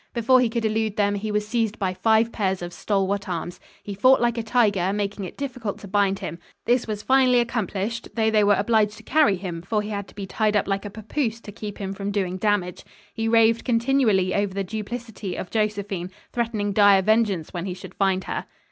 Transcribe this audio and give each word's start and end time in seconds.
Before 0.15 0.39
he 0.41 0.49
could 0.49 0.65
elude 0.65 0.95
them, 0.97 1.13
he 1.13 1.31
was 1.31 1.47
seized 1.47 1.77
by 1.77 1.93
five 1.93 2.31
pairs 2.31 2.63
of 2.63 2.73
stalwart 2.73 3.29
arms. 3.29 3.59
He 3.83 3.93
fought 3.93 4.19
like 4.19 4.35
a 4.35 4.41
tiger, 4.41 4.91
making 4.91 5.25
it 5.25 5.37
difficult 5.37 5.77
to 5.77 5.87
bind 5.87 6.17
him. 6.17 6.39
This 6.65 6.87
was 6.87 7.03
finally 7.03 7.39
accomplished 7.39 8.07
though 8.15 8.31
they 8.31 8.43
were 8.43 8.55
obliged 8.55 8.97
to 8.97 9.03
carry 9.03 9.35
him, 9.35 9.61
for 9.61 9.83
he 9.83 9.89
had 9.89 10.07
to 10.07 10.15
be 10.15 10.25
tied 10.25 10.55
up 10.55 10.67
like 10.67 10.85
a 10.85 10.89
papoose 10.89 11.39
to 11.41 11.51
keep 11.51 11.77
him 11.77 11.93
from 11.93 12.09
doing 12.09 12.37
damage. 12.37 12.83
He 13.13 13.27
raved 13.27 13.63
continually 13.63 14.33
over 14.33 14.55
the 14.55 14.63
duplicity 14.63 15.35
of 15.35 15.51
Josephine, 15.51 16.09
threatening 16.33 16.73
dire 16.73 17.03
vengeance 17.03 17.53
when 17.53 17.67
he 17.67 17.75
should 17.75 17.93
find 17.93 18.23
her. 18.23 18.47